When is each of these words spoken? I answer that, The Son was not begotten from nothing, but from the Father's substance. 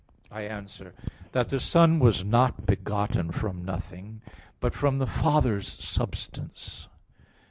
I 0.31 0.41
answer 0.45 0.95
that, 1.31 1.49
The 1.49 1.59
Son 1.59 1.99
was 1.99 2.25
not 2.25 2.65
begotten 2.65 3.29
from 3.31 3.63
nothing, 3.63 4.23
but 4.59 4.73
from 4.73 4.97
the 4.97 5.05
Father's 5.05 5.67
substance. 5.67 6.87